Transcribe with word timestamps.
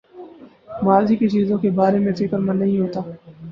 ماضی 0.83 1.15
کی 1.15 1.29
چیزوں 1.29 1.57
کے 1.57 1.69
بارے 1.73 1.99
میں 1.99 2.13
فکر 2.15 2.37
مند 2.39 2.61
نہیں 2.61 2.79
ہوتا 2.79 3.01